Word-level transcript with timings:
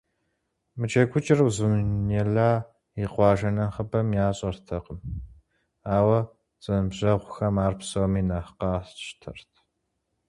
Мы 0.77 0.85
джэгукӏэр 0.89 1.39
Узуняйла 1.47 2.51
и 3.03 3.05
къуажэ 3.11 3.49
нэхъыбэм 3.55 4.07
ящӏэртэкъым, 4.25 4.99
ауэ 5.95 6.19
зэныбжьэгъухэм 6.63 7.55
ар 7.65 7.73
псом 7.79 8.13
нэхъ 8.29 8.51
къатщтэрт. 8.59 9.51